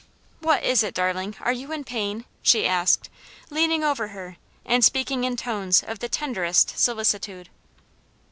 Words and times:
"What 0.39 0.63
is 0.63 0.81
it, 0.81 0.95
darling 0.95 1.35
are 1.41 1.51
you 1.53 1.71
in 1.71 1.83
pain?" 1.83 2.25
she 2.41 2.65
asked, 2.65 3.07
leaning 3.51 3.83
over 3.83 4.07
her, 4.07 4.37
and 4.65 4.83
speaking 4.83 5.25
in 5.25 5.35
tones 5.37 5.83
of 5.83 5.99
the 5.99 6.09
tenderest 6.09 6.75
solicitude. 6.79 7.49